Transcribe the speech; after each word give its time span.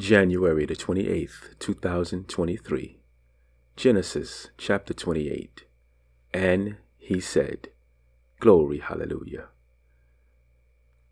January 0.00 0.64
the 0.64 0.74
28th, 0.74 1.58
2023. 1.58 3.00
Genesis 3.76 4.48
chapter 4.56 4.94
28. 4.94 5.64
And 6.32 6.76
he 6.96 7.20
said, 7.20 7.68
Glory, 8.38 8.78
hallelujah. 8.78 9.48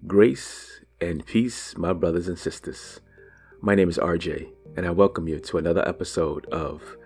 Grace 0.06 0.80
and 1.02 1.26
peace, 1.26 1.76
my 1.76 1.92
brothers 1.92 2.28
and 2.28 2.38
sisters. 2.38 3.00
My 3.60 3.74
name 3.74 3.90
is 3.90 3.98
RJ, 3.98 4.48
and 4.74 4.86
I 4.86 4.90
welcome 4.90 5.28
you 5.28 5.38
to 5.38 5.58
another 5.58 5.86
episode 5.86 6.46
of 6.46 6.96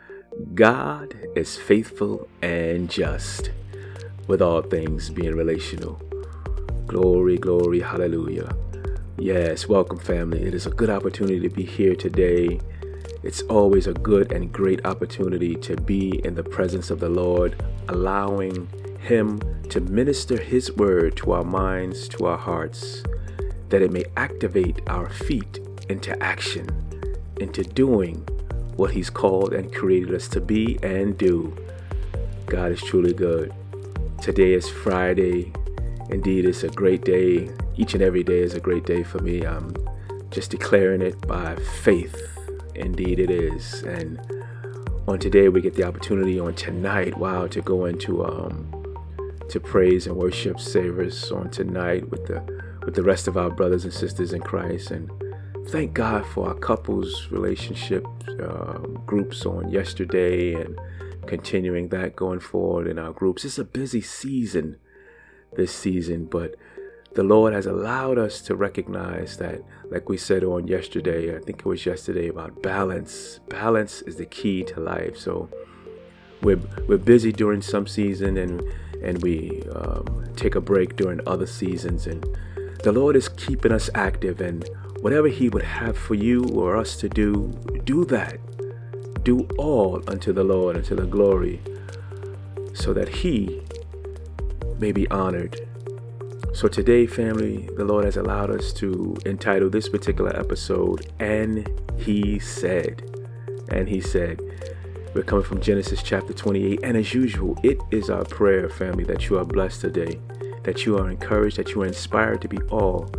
God 0.54 1.16
is 1.34 1.56
Faithful 1.56 2.28
and 2.42 2.88
Just, 2.88 3.50
with 4.28 4.40
all 4.40 4.62
things 4.62 5.10
being 5.10 5.34
relational. 5.34 6.00
Glory, 6.86 7.38
glory, 7.38 7.80
hallelujah. 7.80 8.54
Yes, 9.18 9.68
welcome, 9.68 9.98
family. 9.98 10.42
It 10.42 10.54
is 10.54 10.64
a 10.64 10.70
good 10.70 10.88
opportunity 10.88 11.38
to 11.40 11.50
be 11.50 11.64
here 11.64 11.94
today. 11.94 12.58
It's 13.22 13.42
always 13.42 13.86
a 13.86 13.92
good 13.92 14.32
and 14.32 14.50
great 14.50 14.86
opportunity 14.86 15.54
to 15.56 15.76
be 15.76 16.24
in 16.24 16.34
the 16.34 16.42
presence 16.42 16.90
of 16.90 16.98
the 16.98 17.10
Lord, 17.10 17.62
allowing 17.90 18.68
Him 19.00 19.38
to 19.68 19.80
minister 19.82 20.40
His 20.40 20.72
word 20.72 21.14
to 21.18 21.32
our 21.32 21.44
minds, 21.44 22.08
to 22.08 22.24
our 22.24 22.38
hearts, 22.38 23.02
that 23.68 23.82
it 23.82 23.92
may 23.92 24.04
activate 24.16 24.80
our 24.86 25.10
feet 25.10 25.60
into 25.90 26.20
action, 26.22 26.66
into 27.38 27.62
doing 27.62 28.26
what 28.76 28.92
He's 28.92 29.10
called 29.10 29.52
and 29.52 29.74
created 29.74 30.14
us 30.14 30.26
to 30.28 30.40
be 30.40 30.78
and 30.82 31.18
do. 31.18 31.54
God 32.46 32.72
is 32.72 32.80
truly 32.80 33.12
good. 33.12 33.52
Today 34.22 34.54
is 34.54 34.70
Friday. 34.70 35.52
Indeed, 36.08 36.46
it's 36.46 36.62
a 36.62 36.68
great 36.68 37.04
day 37.04 37.50
each 37.76 37.94
and 37.94 38.02
every 38.02 38.22
day 38.22 38.40
is 38.40 38.54
a 38.54 38.60
great 38.60 38.84
day 38.84 39.02
for 39.02 39.18
me. 39.20 39.46
I'm 39.46 39.74
just 40.30 40.50
declaring 40.50 41.02
it 41.02 41.26
by 41.26 41.56
faith. 41.82 42.38
Indeed, 42.74 43.18
it 43.18 43.30
is. 43.30 43.82
And 43.82 44.20
on 45.06 45.18
today, 45.18 45.48
we 45.48 45.60
get 45.60 45.74
the 45.74 45.84
opportunity 45.84 46.38
on 46.38 46.54
tonight, 46.54 47.16
wow, 47.16 47.46
to 47.48 47.60
go 47.60 47.86
into 47.86 48.24
um, 48.24 48.70
to 49.48 49.60
praise 49.60 50.06
and 50.06 50.16
worship 50.16 50.58
service 50.58 51.30
on 51.30 51.50
tonight 51.50 52.08
with 52.10 52.26
the 52.26 52.40
with 52.84 52.94
the 52.94 53.02
rest 53.02 53.28
of 53.28 53.36
our 53.36 53.50
brothers 53.50 53.84
and 53.84 53.92
sisters 53.92 54.32
in 54.32 54.40
Christ. 54.40 54.90
And 54.90 55.10
thank 55.68 55.94
God 55.94 56.26
for 56.26 56.48
our 56.48 56.54
couples 56.54 57.28
relationship 57.30 58.06
uh, 58.40 58.78
groups 59.06 59.44
on 59.44 59.70
yesterday 59.70 60.54
and 60.54 60.78
continuing 61.26 61.88
that 61.88 62.16
going 62.16 62.40
forward 62.40 62.86
in 62.86 62.98
our 62.98 63.12
groups. 63.12 63.44
It's 63.44 63.58
a 63.58 63.64
busy 63.64 64.00
season 64.00 64.76
this 65.54 65.74
season, 65.74 66.26
but 66.26 66.54
the 67.14 67.22
Lord 67.22 67.52
has 67.52 67.66
allowed 67.66 68.18
us 68.18 68.40
to 68.42 68.54
recognize 68.54 69.36
that, 69.36 69.62
like 69.90 70.08
we 70.08 70.16
said 70.16 70.44
on 70.44 70.66
yesterday, 70.66 71.36
I 71.36 71.40
think 71.40 71.60
it 71.60 71.66
was 71.66 71.84
yesterday 71.84 72.28
about 72.28 72.62
balance. 72.62 73.40
Balance 73.48 74.00
is 74.02 74.16
the 74.16 74.24
key 74.24 74.62
to 74.64 74.80
life. 74.80 75.18
So 75.18 75.50
we're, 76.40 76.60
we're 76.88 76.98
busy 76.98 77.30
during 77.30 77.60
some 77.60 77.86
season 77.86 78.38
and, 78.38 78.62
and 79.02 79.22
we 79.22 79.62
um, 79.74 80.26
take 80.36 80.54
a 80.54 80.60
break 80.60 80.96
during 80.96 81.20
other 81.26 81.46
seasons. 81.46 82.06
And 82.06 82.24
the 82.82 82.92
Lord 82.92 83.14
is 83.14 83.28
keeping 83.28 83.72
us 83.72 83.90
active. 83.94 84.40
And 84.40 84.66
whatever 85.00 85.28
He 85.28 85.50
would 85.50 85.64
have 85.64 85.98
for 85.98 86.14
you 86.14 86.44
or 86.54 86.78
us 86.78 86.96
to 86.96 87.10
do, 87.10 87.52
do 87.84 88.06
that. 88.06 88.38
Do 89.22 89.46
all 89.58 90.02
unto 90.08 90.32
the 90.32 90.42
Lord, 90.44 90.76
unto 90.76 90.96
the 90.96 91.06
glory, 91.06 91.60
so 92.72 92.92
that 92.94 93.08
He 93.08 93.62
may 94.78 94.90
be 94.90 95.06
honored 95.10 95.68
so, 96.54 96.68
today, 96.68 97.06
family, 97.06 97.68
the 97.76 97.84
Lord 97.84 98.04
has 98.04 98.18
allowed 98.18 98.50
us 98.50 98.74
to 98.74 99.16
entitle 99.24 99.70
this 99.70 99.88
particular 99.88 100.36
episode, 100.38 101.10
And 101.18 101.66
He 101.98 102.38
Said. 102.38 103.02
And 103.70 103.88
He 103.88 104.02
Said. 104.02 104.40
We're 105.14 105.22
coming 105.22 105.44
from 105.44 105.60
Genesis 105.60 106.02
chapter 106.02 106.34
28. 106.34 106.80
And 106.82 106.96
as 106.96 107.14
usual, 107.14 107.58
it 107.62 107.78
is 107.90 108.10
our 108.10 108.24
prayer, 108.24 108.68
family, 108.68 109.04
that 109.04 109.30
you 109.30 109.38
are 109.38 109.44
blessed 109.44 109.80
today, 109.80 110.20
that 110.64 110.84
you 110.84 110.98
are 110.98 111.10
encouraged, 111.10 111.56
that 111.56 111.70
you 111.70 111.82
are 111.82 111.86
inspired 111.86 112.42
to 112.42 112.48
be 112.48 112.58
all 112.70 113.10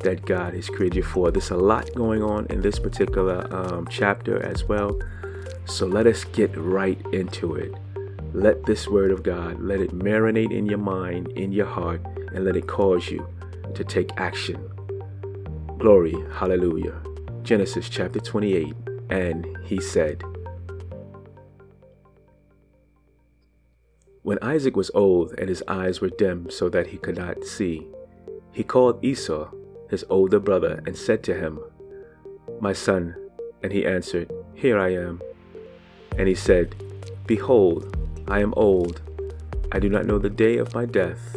that 0.00 0.24
God 0.24 0.54
has 0.54 0.68
created 0.68 0.96
you 0.96 1.02
for. 1.04 1.30
There's 1.30 1.50
a 1.50 1.56
lot 1.56 1.88
going 1.94 2.22
on 2.22 2.46
in 2.46 2.62
this 2.62 2.80
particular 2.80 3.46
um, 3.54 3.86
chapter 3.88 4.42
as 4.44 4.64
well. 4.64 4.98
So 5.66 5.86
let 5.86 6.08
us 6.08 6.24
get 6.24 6.56
right 6.56 7.00
into 7.12 7.54
it. 7.54 7.72
Let 8.34 8.64
this 8.64 8.88
word 8.88 9.12
of 9.12 9.22
God, 9.22 9.60
let 9.60 9.80
it 9.80 9.90
marinate 9.90 10.52
in 10.52 10.66
your 10.66 10.78
mind, 10.78 11.28
in 11.28 11.52
your 11.52 11.66
heart, 11.66 12.00
and 12.34 12.44
let 12.44 12.56
it 12.56 12.66
cause 12.66 13.08
you 13.08 13.26
to 13.74 13.84
take 13.84 14.10
action. 14.16 14.68
Glory, 15.78 16.14
hallelujah. 16.32 17.00
Genesis 17.42 17.88
chapter 17.88 18.20
28. 18.20 18.74
And 19.10 19.46
he 19.64 19.80
said, 19.80 20.22
When 24.22 24.38
Isaac 24.40 24.76
was 24.76 24.90
old 24.94 25.34
and 25.38 25.48
his 25.48 25.64
eyes 25.66 26.00
were 26.00 26.10
dim 26.10 26.48
so 26.48 26.68
that 26.68 26.86
he 26.86 26.96
could 26.96 27.16
not 27.16 27.44
see, 27.44 27.86
he 28.52 28.62
called 28.62 29.04
Esau, 29.04 29.50
his 29.90 30.04
older 30.08 30.38
brother, 30.38 30.82
and 30.86 30.96
said 30.96 31.22
to 31.24 31.34
him, 31.34 31.58
My 32.60 32.72
son. 32.72 33.16
And 33.62 33.72
he 33.72 33.86
answered, 33.86 34.30
Here 34.54 34.78
I 34.78 34.94
am. 34.94 35.20
And 36.18 36.28
he 36.28 36.34
said, 36.34 36.74
Behold, 37.26 37.96
I 38.28 38.40
am 38.40 38.54
old. 38.56 39.00
I 39.72 39.78
do 39.78 39.88
not 39.88 40.06
know 40.06 40.18
the 40.18 40.30
day 40.30 40.58
of 40.58 40.74
my 40.74 40.84
death. 40.84 41.36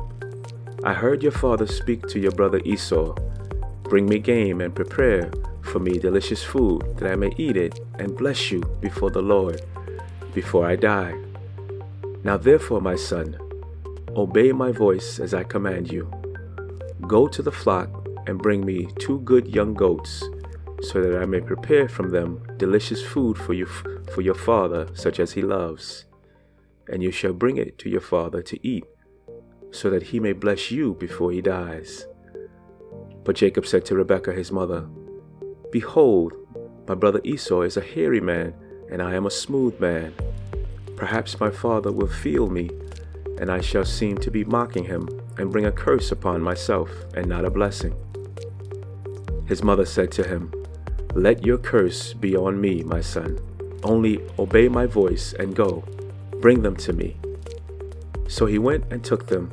I 0.83 0.95
heard 0.95 1.21
your 1.21 1.31
father 1.31 1.67
speak 1.67 2.07
to 2.07 2.19
your 2.19 2.31
brother 2.31 2.59
Esau. 2.65 3.13
Bring 3.83 4.07
me 4.07 4.17
game 4.17 4.61
and 4.61 4.73
prepare 4.73 5.31
for 5.61 5.77
me 5.77 5.99
delicious 5.99 6.43
food, 6.43 6.97
that 6.97 7.11
I 7.11 7.15
may 7.15 7.31
eat 7.37 7.55
it 7.55 7.79
and 7.99 8.17
bless 8.17 8.49
you 8.49 8.61
before 8.81 9.11
the 9.11 9.21
Lord, 9.21 9.61
before 10.33 10.65
I 10.65 10.75
die. 10.75 11.13
Now 12.23 12.37
therefore, 12.37 12.81
my 12.81 12.95
son, 12.95 13.37
obey 14.15 14.51
my 14.53 14.71
voice 14.71 15.19
as 15.19 15.35
I 15.35 15.43
command 15.43 15.91
you. 15.91 16.09
Go 17.07 17.27
to 17.27 17.43
the 17.43 17.51
flock 17.51 17.89
and 18.25 18.41
bring 18.41 18.65
me 18.65 18.87
two 18.97 19.19
good 19.19 19.47
young 19.53 19.75
goats, 19.75 20.23
so 20.81 20.99
that 20.99 21.21
I 21.21 21.25
may 21.25 21.41
prepare 21.41 21.89
from 21.89 22.09
them 22.09 22.41
delicious 22.57 23.05
food 23.05 23.37
for 23.37 23.53
you 23.53 23.67
for 23.67 24.21
your 24.21 24.33
father, 24.33 24.87
such 24.95 25.19
as 25.19 25.33
he 25.33 25.43
loves. 25.43 26.05
And 26.87 27.03
you 27.03 27.11
shall 27.11 27.33
bring 27.33 27.57
it 27.57 27.77
to 27.79 27.89
your 27.89 28.01
father 28.01 28.41
to 28.41 28.67
eat 28.67 28.85
so 29.71 29.89
that 29.89 30.03
he 30.03 30.19
may 30.19 30.33
bless 30.33 30.71
you 30.71 30.93
before 30.95 31.31
he 31.31 31.41
dies. 31.41 32.05
But 33.23 33.35
Jacob 33.35 33.65
said 33.65 33.85
to 33.85 33.95
Rebekah 33.95 34.33
his 34.33 34.51
mother, 34.51 34.87
Behold, 35.71 36.33
my 36.87 36.95
brother 36.95 37.21
Esau 37.23 37.61
is 37.61 37.77
a 37.77 37.81
hairy 37.81 38.19
man, 38.19 38.53
and 38.91 39.01
I 39.01 39.15
am 39.15 39.25
a 39.25 39.31
smooth 39.31 39.79
man. 39.79 40.13
Perhaps 40.97 41.39
my 41.39 41.49
father 41.49 41.91
will 41.91 42.07
feel 42.07 42.49
me, 42.49 42.69
and 43.39 43.49
I 43.49 43.61
shall 43.61 43.85
seem 43.85 44.17
to 44.17 44.31
be 44.31 44.43
mocking 44.43 44.83
him, 44.83 45.07
and 45.37 45.51
bring 45.51 45.65
a 45.65 45.71
curse 45.71 46.11
upon 46.11 46.41
myself, 46.41 46.89
and 47.15 47.27
not 47.27 47.45
a 47.45 47.49
blessing. 47.49 47.95
His 49.45 49.63
mother 49.63 49.85
said 49.85 50.11
to 50.13 50.27
him, 50.27 50.51
Let 51.13 51.45
your 51.45 51.57
curse 51.57 52.13
be 52.13 52.35
on 52.35 52.59
me, 52.59 52.83
my 52.83 53.01
son. 53.01 53.39
Only 53.83 54.19
obey 54.37 54.67
my 54.67 54.85
voice 54.85 55.33
and 55.33 55.55
go. 55.55 55.83
Bring 56.41 56.61
them 56.61 56.75
to 56.77 56.93
me. 56.93 57.20
So 58.31 58.45
he 58.45 58.59
went 58.59 58.85
and 58.93 59.03
took 59.03 59.27
them 59.27 59.51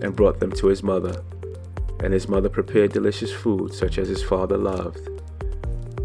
and 0.00 0.14
brought 0.14 0.38
them 0.38 0.52
to 0.52 0.68
his 0.68 0.84
mother. 0.84 1.20
And 1.98 2.12
his 2.14 2.28
mother 2.28 2.48
prepared 2.48 2.92
delicious 2.92 3.32
food 3.32 3.74
such 3.74 3.98
as 3.98 4.08
his 4.08 4.22
father 4.22 4.56
loved. 4.56 5.00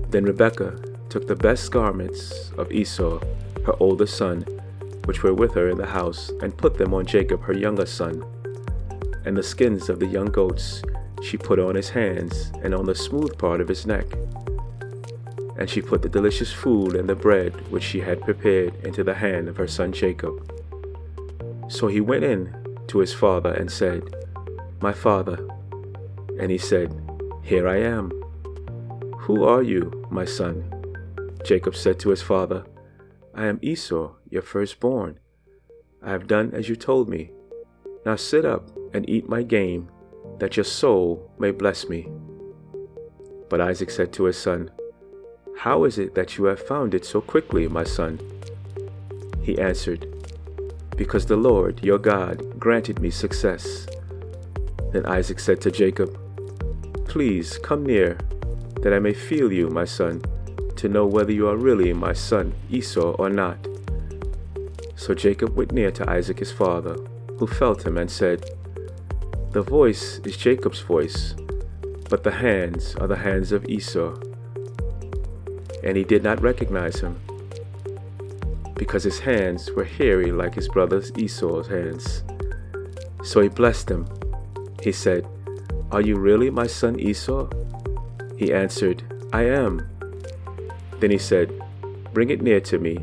Then 0.09 0.25
Rebekah 0.25 0.75
took 1.07 1.27
the 1.27 1.35
best 1.35 1.71
garments 1.71 2.51
of 2.57 2.71
Esau, 2.71 3.19
her 3.67 3.75
older 3.79 4.07
son, 4.07 4.41
which 5.05 5.21
were 5.21 5.35
with 5.35 5.53
her 5.53 5.69
in 5.69 5.77
the 5.77 5.85
house, 5.85 6.31
and 6.41 6.57
put 6.57 6.79
them 6.79 6.95
on 6.95 7.05
Jacob, 7.05 7.43
her 7.43 7.53
younger 7.53 7.85
son. 7.85 8.25
And 9.23 9.37
the 9.37 9.43
skins 9.43 9.87
of 9.87 9.99
the 9.99 10.07
young 10.07 10.31
goats 10.31 10.81
she 11.21 11.37
put 11.37 11.59
on 11.59 11.75
his 11.75 11.89
hands 11.89 12.51
and 12.63 12.73
on 12.73 12.85
the 12.85 12.95
smooth 12.95 13.37
part 13.37 13.61
of 13.61 13.67
his 13.67 13.85
neck. 13.85 14.07
And 15.59 15.69
she 15.69 15.79
put 15.79 16.01
the 16.01 16.09
delicious 16.09 16.51
food 16.51 16.95
and 16.95 17.07
the 17.07 17.15
bread 17.15 17.53
which 17.69 17.83
she 17.83 17.99
had 17.99 18.19
prepared 18.21 18.73
into 18.83 19.03
the 19.03 19.13
hand 19.13 19.47
of 19.47 19.57
her 19.57 19.67
son 19.67 19.91
Jacob. 19.91 20.54
So 21.75 21.87
he 21.87 21.99
went 21.99 22.23
in 22.23 22.55
to 22.87 22.99
his 22.99 23.13
father 23.13 23.51
and 23.51 23.69
said, 23.69 24.01
My 24.81 24.93
father. 24.93 25.45
And 26.39 26.49
he 26.49 26.57
said, 26.57 26.95
Here 27.43 27.67
I 27.67 27.81
am. 27.81 28.11
Who 29.19 29.43
are 29.43 29.61
you, 29.61 30.07
my 30.09 30.23
son? 30.23 30.71
Jacob 31.43 31.75
said 31.75 31.99
to 31.99 32.11
his 32.11 32.21
father, 32.21 32.63
I 33.33 33.47
am 33.47 33.59
Esau, 33.61 34.13
your 34.29 34.41
firstborn. 34.41 35.19
I 36.01 36.11
have 36.11 36.27
done 36.27 36.51
as 36.53 36.69
you 36.69 36.77
told 36.77 37.09
me. 37.09 37.31
Now 38.05 38.15
sit 38.15 38.45
up 38.45 38.71
and 38.93 39.09
eat 39.09 39.27
my 39.27 39.43
game, 39.43 39.89
that 40.39 40.55
your 40.55 40.63
soul 40.63 41.29
may 41.37 41.51
bless 41.51 41.89
me. 41.89 42.07
But 43.49 43.59
Isaac 43.59 43.89
said 43.89 44.13
to 44.13 44.23
his 44.23 44.37
son, 44.37 44.71
How 45.57 45.83
is 45.83 45.97
it 45.97 46.15
that 46.15 46.37
you 46.37 46.45
have 46.45 46.65
found 46.65 46.93
it 46.93 47.03
so 47.03 47.19
quickly, 47.19 47.67
my 47.67 47.83
son? 47.83 48.21
He 49.41 49.59
answered, 49.59 50.14
Because 50.95 51.25
the 51.25 51.35
Lord 51.35 51.83
your 51.83 51.97
God 51.97 52.59
granted 52.59 52.99
me 52.99 53.09
success. 53.09 53.85
Then 54.93 55.05
Isaac 55.05 55.39
said 55.39 55.59
to 55.61 55.71
Jacob, 55.71 56.17
Please 57.05 57.57
come 57.57 57.85
near, 57.85 58.17
that 58.81 58.93
I 58.93 58.99
may 58.99 59.13
feel 59.13 59.51
you, 59.51 59.69
my 59.69 59.85
son, 59.85 60.21
to 60.75 60.89
know 60.89 61.05
whether 61.05 61.31
you 61.31 61.47
are 61.47 61.57
really 61.57 61.93
my 61.93 62.13
son 62.13 62.53
Esau 62.69 63.11
or 63.13 63.29
not. 63.29 63.57
So 64.95 65.13
Jacob 65.13 65.55
went 65.55 65.71
near 65.71 65.91
to 65.91 66.09
Isaac 66.09 66.39
his 66.39 66.51
father, 66.51 66.95
who 67.37 67.47
felt 67.47 67.85
him 67.85 67.97
and 67.97 68.09
said, 68.09 68.45
The 69.51 69.61
voice 69.61 70.19
is 70.19 70.37
Jacob's 70.37 70.81
voice, 70.81 71.35
but 72.09 72.23
the 72.23 72.31
hands 72.31 72.95
are 72.95 73.07
the 73.07 73.17
hands 73.17 73.51
of 73.51 73.65
Esau. 73.65 74.15
And 75.83 75.97
he 75.97 76.03
did 76.03 76.23
not 76.23 76.41
recognize 76.41 76.99
him, 76.99 77.19
because 78.75 79.03
his 79.03 79.19
hands 79.19 79.71
were 79.71 79.85
hairy 79.85 80.31
like 80.31 80.53
his 80.53 80.67
brother 80.67 81.01
Esau's 81.17 81.67
hands. 81.67 82.23
So 83.23 83.41
he 83.41 83.49
blessed 83.49 83.89
him. 83.89 84.07
He 84.83 84.91
said, 84.91 85.27
Are 85.91 86.01
you 86.01 86.17
really 86.17 86.49
my 86.49 86.67
son 86.67 86.99
Esau? 86.99 87.49
He 88.37 88.53
answered, 88.53 89.03
I 89.33 89.43
am. 89.43 89.87
Then 90.99 91.11
he 91.11 91.17
said, 91.17 91.51
Bring 92.13 92.29
it 92.29 92.41
near 92.41 92.59
to 92.61 92.77
me, 92.77 92.99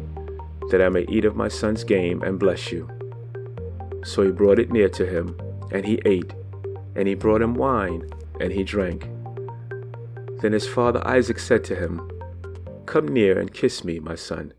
that 0.71 0.81
I 0.81 0.89
may 0.89 1.07
eat 1.09 1.25
of 1.25 1.37
my 1.37 1.49
son's 1.49 1.85
game 1.85 2.23
and 2.23 2.39
bless 2.39 2.71
you. 2.71 2.89
So 4.05 4.23
he 4.23 4.31
brought 4.31 4.59
it 4.59 4.71
near 4.71 4.89
to 4.91 5.07
him, 5.07 5.39
and 5.71 5.85
he 5.85 6.01
ate, 6.05 6.33
and 6.95 7.09
he 7.09 7.15
brought 7.15 7.43
him 7.43 7.55
wine, 7.55 8.11
and 8.41 8.53
he 8.53 8.63
drank. 8.63 9.09
Then 10.41 10.53
his 10.53 10.67
father 10.67 11.07
Isaac 11.07 11.39
said 11.39 11.65
to 11.65 11.77
him, 11.77 12.11
Come 12.87 13.09
near 13.09 13.39
and 13.39 13.53
kiss 13.53 13.85
me, 13.85 14.01
my 14.01 14.17
son. 14.17 14.53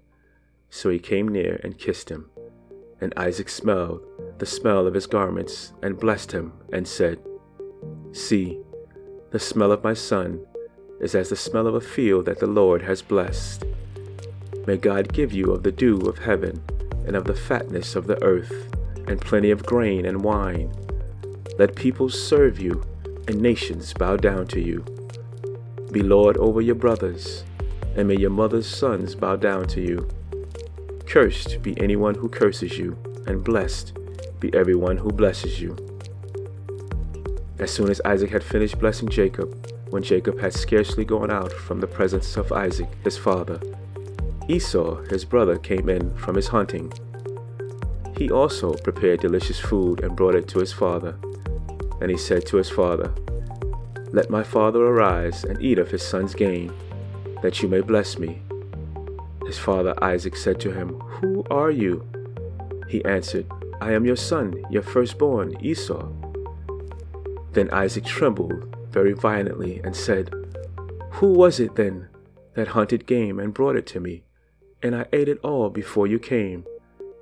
So 0.75 0.89
he 0.89 0.97
came 0.97 1.27
near 1.27 1.61
and 1.63 1.77
kissed 1.77 2.09
him. 2.09 2.31
And 2.99 3.13
Isaac 3.15 3.47
smelled 3.47 4.01
the 4.39 4.47
smell 4.47 4.87
of 4.87 4.95
his 4.95 5.05
garments, 5.05 5.71
and 5.83 5.99
blessed 5.99 6.31
him, 6.31 6.51
and 6.73 6.87
said, 6.87 7.19
See, 8.11 8.57
the 9.29 9.39
smell 9.39 9.71
of 9.71 9.83
my 9.83 9.93
son 9.93 10.43
is 10.99 11.13
as 11.13 11.29
the 11.29 11.35
smell 11.35 11.67
of 11.67 11.75
a 11.75 11.79
field 11.79 12.25
that 12.25 12.39
the 12.39 12.47
Lord 12.47 12.81
has 12.81 13.03
blessed. 13.03 13.65
May 14.65 14.77
God 14.77 15.13
give 15.13 15.31
you 15.31 15.51
of 15.51 15.61
the 15.61 15.71
dew 15.71 15.99
of 15.99 16.17
heaven, 16.17 16.63
and 17.05 17.15
of 17.15 17.25
the 17.25 17.35
fatness 17.35 17.95
of 17.95 18.07
the 18.07 18.21
earth, 18.23 18.73
and 19.07 19.21
plenty 19.21 19.51
of 19.51 19.67
grain 19.67 20.07
and 20.07 20.23
wine. 20.23 20.73
Let 21.59 21.75
peoples 21.75 22.19
serve 22.19 22.59
you, 22.59 22.83
and 23.27 23.39
nations 23.39 23.93
bow 23.93 24.17
down 24.17 24.47
to 24.47 24.59
you. 24.59 24.83
Be 25.91 26.01
Lord 26.01 26.35
over 26.37 26.61
your 26.61 26.75
brothers, 26.75 27.43
and 27.95 28.07
may 28.07 28.17
your 28.17 28.31
mother's 28.31 28.67
sons 28.67 29.13
bow 29.13 29.35
down 29.35 29.67
to 29.67 29.79
you. 29.79 30.09
Cursed 31.13 31.61
be 31.61 31.79
anyone 31.79 32.15
who 32.15 32.27
curses 32.27 32.75
you, 32.79 32.97
and 33.27 33.43
blessed 33.43 33.95
be 34.39 34.51
everyone 34.51 34.97
who 34.97 35.11
blesses 35.11 35.61
you. 35.61 35.77
As 37.59 37.69
soon 37.69 37.91
as 37.91 38.01
Isaac 38.03 38.31
had 38.31 38.43
finished 38.43 38.79
blessing 38.79 39.09
Jacob, 39.09 39.71
when 39.91 40.01
Jacob 40.01 40.39
had 40.39 40.53
scarcely 40.53 41.05
gone 41.05 41.29
out 41.29 41.51
from 41.51 41.79
the 41.79 41.85
presence 41.85 42.35
of 42.35 42.51
Isaac, 42.51 42.89
his 43.03 43.15
father, 43.15 43.61
Esau, 44.49 45.03
his 45.03 45.23
brother, 45.23 45.59
came 45.59 45.87
in 45.87 46.17
from 46.17 46.33
his 46.33 46.47
hunting. 46.47 46.91
He 48.17 48.31
also 48.31 48.73
prepared 48.73 49.19
delicious 49.19 49.59
food 49.59 49.99
and 50.03 50.15
brought 50.15 50.33
it 50.33 50.47
to 50.47 50.59
his 50.59 50.73
father. 50.73 51.15
And 52.01 52.09
he 52.09 52.17
said 52.17 52.47
to 52.47 52.57
his 52.57 52.71
father, 52.71 53.13
Let 54.11 54.31
my 54.31 54.41
father 54.41 54.83
arise 54.83 55.43
and 55.43 55.61
eat 55.61 55.77
of 55.77 55.91
his 55.91 56.01
son's 56.01 56.33
game, 56.33 56.73
that 57.43 57.61
you 57.61 57.67
may 57.69 57.81
bless 57.81 58.17
me. 58.17 58.41
His 59.53 59.59
father 59.59 59.93
Isaac 60.03 60.35
said 60.35 60.59
to 60.61 60.71
him, 60.71 60.99
Who 61.21 61.43
are 61.51 61.69
you? 61.69 62.07
He 62.89 63.05
answered, 63.05 63.45
I 63.81 63.91
am 63.91 64.03
your 64.03 64.15
son, 64.15 64.63
your 64.71 64.81
firstborn, 64.81 65.63
Esau. 65.63 66.11
Then 67.51 67.69
Isaac 67.69 68.03
trembled 68.03 68.75
very 68.89 69.13
violently 69.13 69.79
and 69.83 69.95
said, 69.95 70.33
Who 71.11 71.33
was 71.33 71.59
it 71.59 71.75
then 71.75 72.09
that 72.55 72.69
hunted 72.69 73.05
game 73.05 73.39
and 73.39 73.53
brought 73.53 73.75
it 73.75 73.85
to 73.93 73.99
me? 73.99 74.23
And 74.81 74.95
I 74.95 75.05
ate 75.13 75.29
it 75.29 75.37
all 75.43 75.69
before 75.69 76.07
you 76.07 76.17
came, 76.17 76.65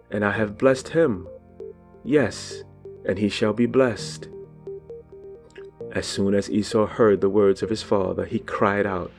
and 0.10 0.24
I 0.24 0.31
have 0.31 0.57
blessed 0.57 0.88
him. 0.88 1.28
Yes, 2.01 2.63
and 3.06 3.19
he 3.19 3.28
shall 3.28 3.51
be 3.51 3.66
blessed. 3.66 4.30
As 5.92 6.06
soon 6.06 6.33
as 6.33 6.50
Esau 6.50 6.86
heard 6.86 7.19
the 7.19 7.30
words 7.30 7.62
of 7.62 7.69
his 7.69 7.83
father, 7.83 8.24
he 8.24 8.39
cried 8.39 8.86
out 8.86 9.12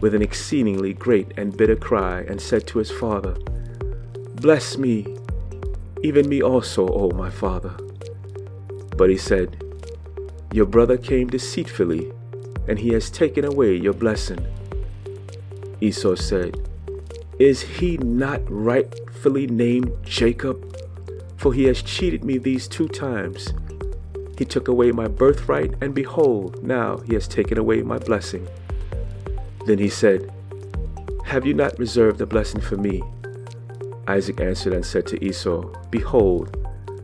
with 0.00 0.14
an 0.14 0.22
exceedingly 0.22 0.94
great 0.94 1.32
and 1.36 1.56
bitter 1.56 1.76
cry, 1.76 2.20
and 2.22 2.40
said 2.40 2.66
to 2.66 2.78
his 2.78 2.90
father, 2.90 3.36
Bless 4.34 4.78
me, 4.78 5.16
even 6.02 6.28
me 6.28 6.42
also, 6.42 6.88
O 6.88 7.10
my 7.10 7.30
father. 7.30 7.76
But 8.96 9.10
he 9.10 9.16
said, 9.16 9.62
your 10.52 10.66
brother 10.66 10.96
came 10.96 11.28
deceitfully, 11.28 12.10
and 12.66 12.76
he 12.76 12.88
has 12.92 13.08
taken 13.08 13.44
away 13.44 13.76
your 13.76 13.92
blessing. 13.92 14.44
Esau 15.80 16.16
said, 16.16 16.68
Is 17.38 17.62
he 17.62 17.98
not 17.98 18.40
rightfully 18.48 19.46
named 19.46 19.92
Jacob? 20.02 20.76
For 21.36 21.54
he 21.54 21.64
has 21.64 21.82
cheated 21.82 22.24
me 22.24 22.36
these 22.38 22.66
two 22.66 22.88
times. 22.88 23.54
He 24.36 24.44
took 24.44 24.66
away 24.66 24.90
my 24.90 25.06
birthright, 25.06 25.74
and 25.80 25.94
behold, 25.94 26.64
now 26.64 26.98
he 26.98 27.14
has 27.14 27.28
taken 27.28 27.56
away 27.56 27.82
my 27.82 27.98
blessing. 27.98 28.48
Then 29.70 29.78
he 29.78 29.88
said, 29.88 30.32
Have 31.26 31.46
you 31.46 31.54
not 31.54 31.78
reserved 31.78 32.20
a 32.20 32.26
blessing 32.26 32.60
for 32.60 32.76
me? 32.76 33.04
Isaac 34.08 34.40
answered 34.40 34.72
and 34.72 34.84
said 34.84 35.06
to 35.06 35.24
Esau, 35.24 35.62
Behold, 35.90 36.56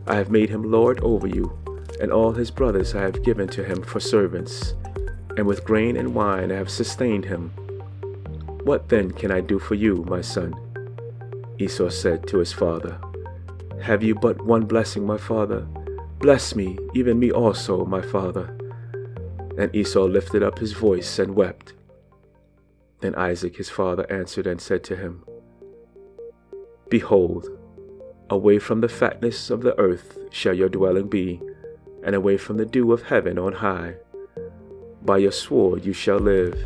I 0.05 0.15
have 0.15 0.31
made 0.31 0.49
him 0.49 0.69
lord 0.69 0.99
over 0.99 1.27
you 1.27 1.57
and 2.01 2.11
all 2.11 2.33
his 2.33 2.51
brothers 2.51 2.93
I 2.93 3.03
have 3.03 3.23
given 3.23 3.47
to 3.47 3.63
him 3.63 3.81
for 3.83 4.01
servants, 4.01 4.73
and 5.37 5.47
with 5.47 5.63
grain 5.63 5.95
and 5.95 6.13
wine 6.13 6.51
I 6.51 6.55
have 6.55 6.69
sustained 6.69 7.23
him. 7.23 7.51
What 8.65 8.89
then 8.89 9.11
can 9.11 9.31
I 9.31 9.39
do 9.39 9.59
for 9.59 9.75
you, 9.75 10.03
my 10.09 10.19
son? 10.19 10.53
Esau 11.59 11.87
said 11.87 12.27
to 12.27 12.39
his 12.39 12.51
father, 12.51 12.99
Have 13.81 14.03
you 14.03 14.13
but 14.13 14.43
one 14.45 14.65
blessing, 14.65 15.05
my 15.05 15.17
father? 15.17 15.61
Bless 16.19 16.53
me, 16.53 16.77
even 16.93 17.17
me 17.17 17.31
also, 17.31 17.85
my 17.85 18.01
father. 18.01 18.53
And 19.57 19.73
Esau 19.73 20.03
lifted 20.03 20.43
up 20.43 20.59
his 20.59 20.73
voice 20.73 21.17
and 21.17 21.33
wept. 21.33 21.73
Then 23.01 23.15
Isaac 23.15 23.57
his 23.57 23.69
father 23.69 24.11
answered 24.11 24.47
and 24.47 24.59
said 24.59 24.83
to 24.85 24.95
him, 24.95 25.23
Behold, 26.89 27.47
away 28.29 28.59
from 28.59 28.81
the 28.81 28.89
fatness 28.89 29.49
of 29.49 29.61
the 29.61 29.77
earth 29.77 30.17
shall 30.31 30.53
your 30.53 30.69
dwelling 30.69 31.07
be, 31.07 31.41
and 32.03 32.15
away 32.15 32.37
from 32.37 32.57
the 32.57 32.65
dew 32.65 32.91
of 32.91 33.03
heaven 33.03 33.37
on 33.37 33.53
high. 33.53 33.95
By 35.03 35.17
your 35.17 35.31
sword 35.31 35.85
you 35.85 35.93
shall 35.93 36.19
live, 36.19 36.57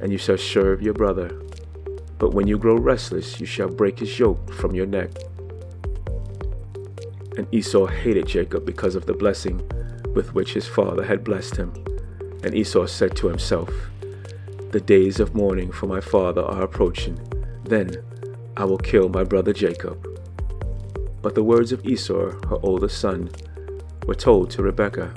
and 0.00 0.12
you 0.12 0.18
shall 0.18 0.38
serve 0.38 0.82
your 0.82 0.94
brother. 0.94 1.28
But 2.18 2.34
when 2.34 2.46
you 2.46 2.58
grow 2.58 2.76
restless, 2.76 3.40
you 3.40 3.46
shall 3.46 3.68
break 3.68 3.98
his 3.98 4.18
yoke 4.18 4.52
from 4.54 4.74
your 4.74 4.86
neck. 4.86 5.10
And 7.36 7.46
Esau 7.52 7.86
hated 7.86 8.26
Jacob 8.26 8.66
because 8.66 8.94
of 8.94 9.06
the 9.06 9.14
blessing 9.14 9.62
with 10.14 10.34
which 10.34 10.54
his 10.54 10.66
father 10.66 11.04
had 11.04 11.24
blessed 11.24 11.56
him. 11.56 11.72
And 12.42 12.54
Esau 12.54 12.86
said 12.86 13.16
to 13.16 13.28
himself, 13.28 13.70
The 14.70 14.80
days 14.80 15.18
of 15.18 15.34
mourning 15.34 15.72
for 15.72 15.86
my 15.86 16.00
father 16.00 16.42
are 16.42 16.62
approaching. 16.62 17.18
Then 17.64 18.02
I 18.54 18.64
will 18.64 18.76
kill 18.76 19.08
my 19.08 19.24
brother 19.24 19.54
Jacob. 19.54 20.06
But 21.22 21.34
the 21.34 21.42
words 21.42 21.72
of 21.72 21.86
Esau, 21.86 22.32
her 22.48 22.58
oldest 22.62 23.00
son, 23.00 23.30
were 24.06 24.14
told 24.14 24.50
to 24.50 24.62
Rebekah. 24.62 25.14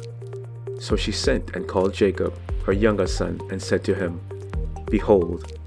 So 0.80 0.96
she 0.96 1.12
sent 1.12 1.54
and 1.54 1.68
called 1.68 1.94
Jacob, 1.94 2.34
her 2.66 2.72
younger 2.72 3.08
son, 3.08 3.42
and 3.52 3.62
said 3.62 3.84
to 3.84 3.94
him, 3.94 4.22
Behold, 4.90 5.60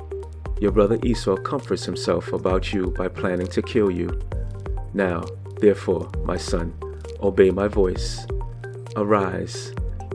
your 0.60 0.72
brother 0.72 0.98
Esau 1.02 1.36
comforts 1.36 1.84
himself 1.84 2.32
about 2.32 2.72
you 2.72 2.86
by 2.92 3.08
planning 3.08 3.48
to 3.48 3.60
kill 3.60 3.90
you. 3.90 4.18
Now, 4.94 5.24
therefore, 5.60 6.10
my 6.24 6.38
son, 6.38 6.72
obey 7.20 7.50
my 7.50 7.68
voice. 7.68 8.26
Arise, 8.96 9.74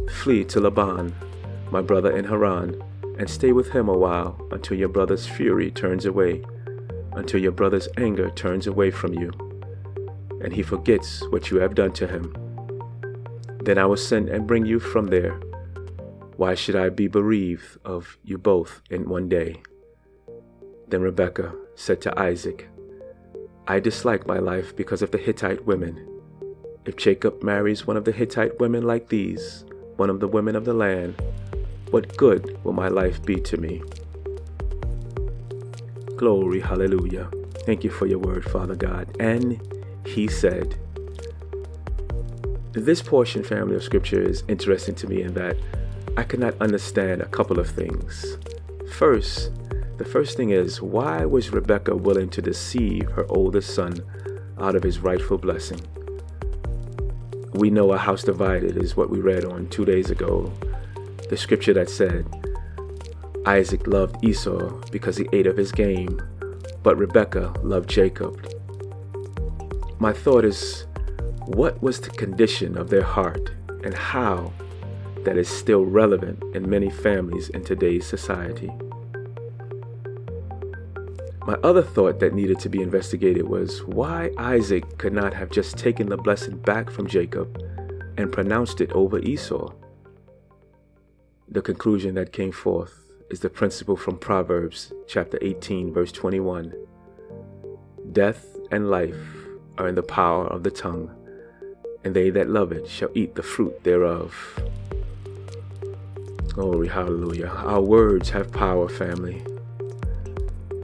flee 0.09 0.43
to 0.45 0.59
Laban, 0.59 1.13
my 1.69 1.81
brother 1.81 2.17
in 2.17 2.25
Haran, 2.25 2.81
and 3.19 3.29
stay 3.29 3.51
with 3.51 3.69
him 3.69 3.89
a 3.89 3.97
while 3.97 4.39
until 4.51 4.77
your 4.77 4.88
brother's 4.88 5.27
fury 5.27 5.69
turns 5.69 6.05
away, 6.05 6.41
until 7.13 7.39
your 7.41 7.51
brother's 7.51 7.89
anger 7.97 8.29
turns 8.31 8.65
away 8.65 8.89
from 8.89 9.13
you, 9.13 9.29
and 10.41 10.53
he 10.53 10.63
forgets 10.63 11.21
what 11.29 11.51
you 11.51 11.57
have 11.57 11.75
done 11.75 11.91
to 11.91 12.07
him. 12.07 12.33
Then 13.63 13.77
I 13.77 13.85
will 13.85 13.97
send 13.97 14.29
and 14.29 14.47
bring 14.47 14.65
you 14.65 14.79
from 14.79 15.07
there. 15.07 15.38
Why 16.38 16.55
should 16.55 16.77
I 16.77 16.88
be 16.88 17.07
bereaved 17.07 17.77
of 17.83 18.17
you 18.23 18.38
both 18.38 18.81
in 18.89 19.09
one 19.09 19.27
day? 19.27 19.61
Then 20.88 21.01
Rebekah 21.01 21.53
said 21.75 21.99
to 22.01 22.17
Isaac, 22.17 22.69
I 23.67 23.81
dislike 23.81 24.25
my 24.25 24.39
life 24.39 24.73
because 24.75 25.01
of 25.01 25.11
the 25.11 25.17
Hittite 25.17 25.65
women. 25.65 26.07
If 26.85 26.95
Jacob 26.95 27.43
marries 27.43 27.85
one 27.85 27.97
of 27.97 28.05
the 28.05 28.13
Hittite 28.13 28.57
women 28.61 28.83
like 28.83 29.09
these, 29.09 29.65
one 29.97 30.09
of 30.09 30.21
the 30.21 30.27
women 30.27 30.55
of 30.55 30.63
the 30.63 30.73
land, 30.73 31.21
what 31.91 32.15
good 32.17 32.63
will 32.63 32.74
my 32.74 32.88
life 32.88 33.24
be 33.24 33.36
to 33.41 33.58
me? 33.58 33.81
Glory, 36.15 36.60
hallelujah. 36.60 37.29
Thank 37.65 37.84
you 37.84 37.89
for 37.89 38.05
your 38.05 38.19
word, 38.19 38.43
Father 38.43 38.75
God. 38.75 39.15
And 39.19 39.60
he 40.05 40.27
said, 40.27 40.75
This 42.74 43.01
portion, 43.01 43.43
family 43.43 43.75
of 43.75 43.84
scripture, 43.84 44.22
is 44.22 44.43
interesting 44.48 44.96
to 44.96 45.08
me 45.08 45.22
in 45.22 45.34
that 45.34 45.55
I 46.17 46.24
cannot 46.24 46.60
understand 46.62 47.22
a 47.22 47.27
couple 47.27 47.60
of 47.60 47.69
things. 47.69 48.38
First, 48.93 49.51
the 49.98 50.05
first 50.05 50.38
thing 50.38 50.50
is 50.50 50.81
why 50.81 51.25
was 51.25 51.51
Rebekah 51.51 51.96
willing 51.96 52.29
to 52.29 52.41
deceive 52.41 53.10
her 53.12 53.25
oldest 53.29 53.74
son 53.74 53.98
out 54.60 54.75
of 54.75 54.84
his 54.84 55.00
rightful 55.00 55.38
blessing? 55.38 55.81
We 57.53 57.69
know 57.69 57.93
a 57.93 57.98
house 57.98 58.24
divided 58.24 58.77
is 58.77 58.96
what 58.96 59.10
we 59.10 59.19
read 59.19 59.46
on 59.46 59.67
two 59.67 59.86
days 59.86 60.12
ago. 60.12 60.51
The 61.29 61.38
scripture 61.38 61.74
that 61.74 61.89
said, 61.89 62.25
Isaac 63.45 63.86
loved 63.86 64.24
Esau 64.25 64.81
because 64.91 65.15
he 65.15 65.29
ate 65.31 65.45
of 65.45 65.57
his 65.57 65.71
game, 65.71 66.19
but 66.81 66.98
Rebekah 66.98 67.53
loved 67.62 67.88
Jacob. 67.88 68.43
My 70.00 70.12
thought 70.12 70.43
is, 70.43 70.88
what 71.45 71.81
was 71.83 72.01
the 72.01 72.09
condition 72.09 72.77
of 72.77 72.89
their 72.89 73.03
heart 73.03 73.51
and 73.83 73.93
how 73.93 74.51
that 75.24 75.38
is 75.38 75.48
still 75.48 75.86
relevant 75.86 76.41
in 76.55 76.67
many 76.67 76.89
families 76.89 77.50
in 77.50 77.63
today's 77.63 78.07
society? 78.07 78.71
My 81.45 81.55
other 81.63 81.83
thought 81.83 82.19
that 82.19 82.33
needed 82.33 82.59
to 82.59 82.69
be 82.69 82.81
investigated 82.81 83.48
was 83.48 83.83
why 83.83 84.31
Isaac 84.38 84.98
could 84.98 85.13
not 85.13 85.33
have 85.33 85.50
just 85.50 85.77
taken 85.77 86.09
the 86.09 86.17
blessing 86.17 86.57
back 86.57 86.89
from 86.89 87.07
Jacob 87.07 87.63
and 88.17 88.31
pronounced 88.31 88.81
it 88.81 88.91
over 88.93 89.19
Esau. 89.19 89.71
The 91.51 91.63
conclusion 91.63 92.13
that 92.13 92.32
came 92.32 92.51
forth 92.51 93.12
is 93.32 93.39
the 93.39 93.50
principle 93.50 93.98
from 93.98 94.20
Proverbs 94.20 94.94
chapter 95.08 95.39
18 95.41 95.91
verse 95.91 96.12
21. 96.12 96.75
Death 98.12 98.56
and 98.70 98.91
life 98.91 99.18
are 99.79 99.88
in 99.88 99.96
the 99.96 100.03
power 100.03 100.46
of 100.46 100.62
the 100.62 100.70
tongue, 100.70 101.10
and 102.03 102.15
they 102.15 102.29
that 102.29 102.51
love 102.51 102.72
it 102.72 102.88
shall 102.88 103.10
eat 103.15 103.34
the 103.34 103.41
fruit 103.41 103.84
thereof. 103.84 104.62
Glory, 106.50 106.88
hallelujah. 106.88 107.48
Our 107.48 107.82
words 107.82 108.29
have 108.29 108.51
power, 108.51 108.88
family. 108.88 109.44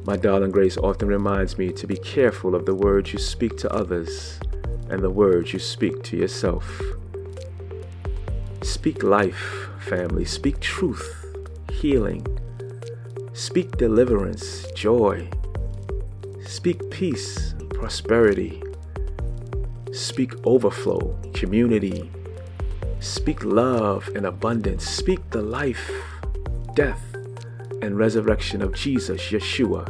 My 0.03 0.17
darling 0.17 0.49
Grace 0.49 0.77
often 0.77 1.07
reminds 1.07 1.59
me 1.59 1.71
to 1.73 1.85
be 1.85 1.97
careful 1.97 2.55
of 2.55 2.65
the 2.65 2.73
words 2.73 3.13
you 3.13 3.19
speak 3.19 3.55
to 3.57 3.71
others 3.71 4.39
and 4.89 5.03
the 5.03 5.11
words 5.11 5.53
you 5.53 5.59
speak 5.59 6.01
to 6.05 6.17
yourself. 6.17 6.81
Speak 8.65 9.03
life, 9.03 9.69
family. 9.79 10.25
Speak 10.25 10.59
truth 10.59 11.25
healing. 11.71 12.25
Speak 13.33 13.77
deliverance, 13.77 14.65
joy. 14.73 15.29
Speak 16.43 16.89
peace, 16.89 17.53
prosperity. 17.69 18.63
Speak 19.93 20.33
overflow, 20.45 21.15
community. 21.35 22.09
Speak 22.99 23.43
love 23.43 24.09
and 24.15 24.25
abundance. 24.25 24.83
Speak 24.83 25.29
the 25.29 25.43
life, 25.43 25.91
death, 26.73 27.03
and 27.83 27.99
resurrection 27.99 28.63
of 28.63 28.73
Jesus, 28.73 29.21
Yeshua, 29.29 29.85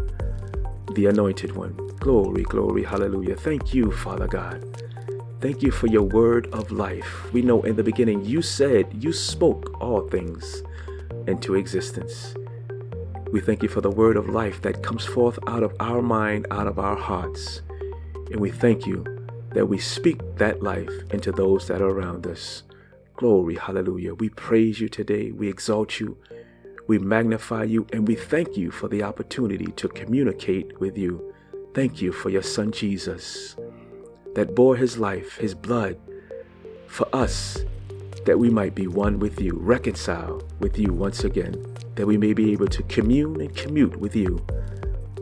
the 0.95 1.05
Anointed 1.05 1.55
One. 1.55 1.75
Glory, 1.99 2.43
glory, 2.43 2.83
hallelujah. 2.83 3.37
Thank 3.37 3.73
you, 3.73 3.89
Father 3.89 4.27
God. 4.27 4.74
Thank 5.45 5.61
you 5.61 5.69
for 5.69 5.85
your 5.85 6.01
word 6.01 6.47
of 6.53 6.71
life. 6.71 7.31
We 7.31 7.43
know 7.43 7.61
in 7.61 7.75
the 7.75 7.83
beginning 7.83 8.25
you 8.25 8.41
said 8.41 8.87
you 9.03 9.13
spoke 9.13 9.79
all 9.79 10.09
things 10.09 10.63
into 11.27 11.53
existence. 11.53 12.33
We 13.31 13.41
thank 13.41 13.61
you 13.61 13.69
for 13.69 13.79
the 13.79 13.91
word 13.91 14.17
of 14.17 14.27
life 14.27 14.63
that 14.63 14.81
comes 14.81 15.05
forth 15.05 15.37
out 15.45 15.61
of 15.61 15.75
our 15.79 16.01
mind, 16.01 16.47
out 16.49 16.65
of 16.65 16.79
our 16.79 16.95
hearts. 16.95 17.61
And 18.31 18.39
we 18.39 18.49
thank 18.49 18.87
you 18.87 19.05
that 19.53 19.67
we 19.67 19.77
speak 19.77 20.19
that 20.37 20.63
life 20.63 20.89
into 21.11 21.31
those 21.31 21.67
that 21.67 21.79
are 21.79 21.91
around 21.91 22.25
us. 22.25 22.63
Glory, 23.15 23.53
hallelujah. 23.53 24.15
We 24.15 24.29
praise 24.29 24.79
you 24.79 24.89
today. 24.89 25.29
We 25.29 25.47
exalt 25.47 25.99
you. 25.99 26.17
We 26.87 26.97
magnify 26.97 27.65
you. 27.65 27.85
And 27.93 28.07
we 28.07 28.15
thank 28.15 28.57
you 28.57 28.71
for 28.71 28.87
the 28.87 29.03
opportunity 29.03 29.71
to 29.73 29.89
communicate 29.89 30.79
with 30.79 30.97
you. 30.97 31.35
Thank 31.75 32.01
you 32.01 32.13
for 32.13 32.31
your 32.31 32.41
son 32.41 32.71
Jesus 32.71 33.55
that 34.35 34.55
bore 34.55 34.75
his 34.75 34.97
life, 34.97 35.37
his 35.37 35.55
blood 35.55 35.97
for 36.87 37.07
us 37.13 37.57
that 38.25 38.39
we 38.39 38.49
might 38.49 38.73
be 38.73 38.87
one 38.87 39.19
with 39.19 39.39
you, 39.39 39.53
reconcile 39.53 40.41
with 40.59 40.79
you 40.79 40.91
once 40.91 41.23
again, 41.23 41.53
that 41.95 42.07
we 42.07 42.17
may 42.17 42.33
be 42.33 42.51
able 42.51 42.67
to 42.67 42.83
commune 42.83 43.39
and 43.39 43.55
commute 43.55 43.97
with 43.97 44.15
you. 44.15 44.43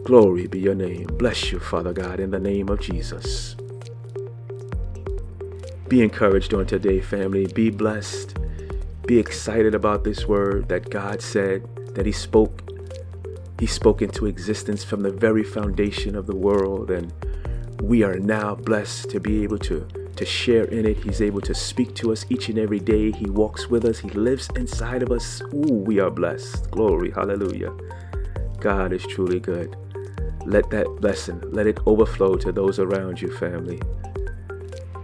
Glory 0.03 0.47
be 0.47 0.59
your 0.59 0.75
name. 0.75 1.07
Bless 1.17 1.51
you, 1.51 1.59
Father 1.59 1.93
God, 1.93 2.19
in 2.19 2.31
the 2.31 2.39
name 2.39 2.69
of 2.69 2.79
Jesus. 2.79 3.55
Be 5.89 6.01
encouraged 6.01 6.53
on 6.53 6.65
today, 6.65 7.01
family. 7.01 7.45
Be 7.47 7.69
blessed. 7.69 8.37
Be 9.05 9.19
excited 9.19 9.75
about 9.75 10.03
this 10.03 10.25
word 10.25 10.69
that 10.69 10.89
God 10.89 11.21
said, 11.21 11.67
that 11.95 12.05
He 12.05 12.11
spoke. 12.11 12.61
He 13.59 13.67
spoke 13.67 14.01
into 14.01 14.25
existence 14.25 14.83
from 14.83 15.01
the 15.01 15.11
very 15.11 15.43
foundation 15.43 16.15
of 16.15 16.25
the 16.25 16.35
world, 16.35 16.89
and 16.89 17.13
we 17.83 18.01
are 18.01 18.17
now 18.17 18.55
blessed 18.55 19.09
to 19.09 19.19
be 19.19 19.43
able 19.43 19.57
to 19.59 19.85
to 20.15 20.25
share 20.25 20.65
in 20.65 20.85
it. 20.85 21.03
He's 21.03 21.21
able 21.21 21.41
to 21.41 21.53
speak 21.53 21.95
to 21.95 22.13
us 22.13 22.25
each 22.29 22.47
and 22.47 22.57
every 22.57 22.79
day. 22.79 23.11
He 23.11 23.29
walks 23.29 23.67
with 23.67 23.83
us. 23.83 23.99
He 23.99 24.09
lives 24.11 24.47
inside 24.55 25.03
of 25.03 25.11
us. 25.11 25.41
Ooh, 25.53 25.83
we 25.85 25.99
are 25.99 26.11
blessed. 26.11 26.71
Glory. 26.71 27.11
Hallelujah. 27.11 27.75
God 28.59 28.93
is 28.93 29.05
truly 29.05 29.39
good. 29.39 29.75
Let 30.45 30.69
that 30.69 30.87
blessing, 31.01 31.41
let 31.51 31.67
it 31.67 31.79
overflow 31.85 32.35
to 32.35 32.51
those 32.51 32.79
around 32.79 33.21
you, 33.21 33.35
family. 33.35 33.81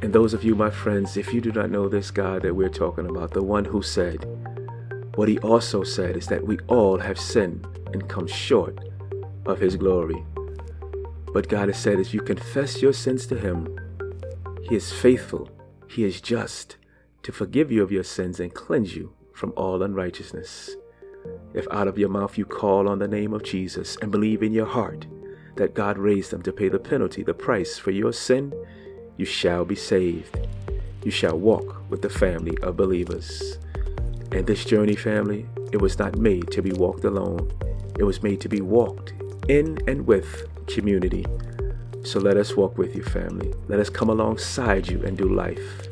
And 0.02 0.14
those 0.14 0.34
of 0.34 0.46
you, 0.46 0.56
my 0.56 0.70
friends, 0.70 1.18
if 1.18 1.34
you 1.34 1.42
do 1.42 1.52
not 1.52 1.72
know 1.72 1.90
this 1.90 2.12
God 2.12 2.44
that 2.44 2.56
we're 2.56 2.70
talking 2.70 3.10
about, 3.10 3.32
the 3.32 3.44
one 3.44 3.66
who 3.66 3.82
said, 3.82 4.26
what 5.16 5.28
he 5.28 5.38
also 5.40 5.84
said 5.84 6.16
is 6.16 6.28
that 6.28 6.46
we 6.46 6.60
all 6.68 6.98
have 7.00 7.20
sinned 7.20 7.68
and 7.94 8.08
come 8.08 8.28
short 8.28 8.80
of 9.46 9.60
his 9.60 9.76
glory. 9.76 10.24
But 11.34 11.50
God 11.50 11.70
has 11.70 11.78
said, 11.78 12.00
if 12.00 12.14
you 12.14 12.22
confess 12.22 12.82
your 12.82 12.94
sins 12.94 13.28
to 13.28 13.38
him, 13.38 13.68
he 14.70 14.76
is 14.76 14.94
faithful, 14.94 15.50
He 15.88 16.04
is 16.04 16.22
just 16.22 16.78
to 17.24 17.32
forgive 17.32 17.72
you 17.72 17.82
of 17.82 17.92
your 17.92 18.04
sins 18.04 18.40
and 18.40 18.54
cleanse 18.54 18.96
you 18.96 19.14
from 19.34 19.52
all 19.58 19.82
unrighteousness. 19.82 20.76
If 21.56 21.68
out 21.72 21.88
of 21.88 21.98
your 21.98 22.10
mouth 22.10 22.38
you 22.38 22.46
call 22.46 22.88
on 22.88 23.00
the 23.00 23.08
name 23.08 23.34
of 23.34 23.42
Jesus 23.42 23.98
and 24.00 24.12
believe 24.12 24.44
in 24.44 24.54
your 24.54 24.68
heart 24.68 25.08
that 25.56 25.74
God 25.74 25.98
raised 25.98 26.32
him 26.32 26.44
to 26.44 26.54
pay 26.54 26.70
the 26.70 26.78
penalty, 26.78 27.24
the 27.24 27.34
price 27.34 27.80
for 27.80 27.90
your 27.90 28.14
sin, 28.14 28.54
you 29.18 29.26
shall 29.26 29.66
be 29.66 29.76
saved. 29.76 30.38
You 31.04 31.10
shall 31.10 31.40
walk 31.40 31.82
with 31.90 32.04
the 32.04 32.10
family 32.12 32.56
of 32.62 32.78
believers. 32.78 33.58
And 34.32 34.46
this 34.46 34.64
journey, 34.66 34.96
family, 34.96 35.48
it 35.72 35.82
was 35.82 35.98
not 35.98 36.16
made 36.16 36.52
to 36.52 36.62
be 36.62 36.74
walked 36.74 37.06
alone. 37.06 37.52
It 37.98 38.04
was 38.04 38.22
made 38.22 38.40
to 38.42 38.50
be 38.50 38.62
walked 38.62 39.14
in 39.48 39.80
and 39.88 40.06
with 40.06 40.48
community. 40.70 41.26
So 42.04 42.20
let 42.20 42.38
us 42.38 42.56
walk 42.56 42.78
with 42.78 42.96
you, 42.96 43.04
family. 43.04 43.54
Let 43.68 43.80
us 43.80 43.90
come 43.90 44.10
alongside 44.10 44.88
you 44.88 45.04
and 45.04 45.18
do 45.18 45.28
life. 45.28 45.88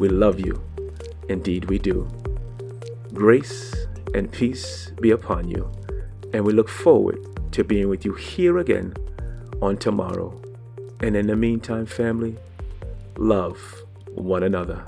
We 0.00 0.08
love 0.08 0.40
you. 0.40 0.60
Indeed, 1.28 1.66
we 1.66 1.78
do. 1.78 2.08
Grace 3.12 3.74
and 4.14 4.32
peace 4.32 4.90
be 5.00 5.10
upon 5.10 5.48
you. 5.48 5.70
And 6.32 6.44
we 6.44 6.52
look 6.52 6.68
forward 6.68 7.18
to 7.52 7.64
being 7.64 7.88
with 7.88 8.04
you 8.04 8.14
here 8.14 8.58
again 8.58 8.94
on 9.62 9.76
tomorrow. 9.76 10.40
And 11.00 11.16
in 11.16 11.26
the 11.26 11.36
meantime, 11.36 11.86
family, 11.86 12.36
love 13.16 13.58
one 14.14 14.42
another. 14.42 14.84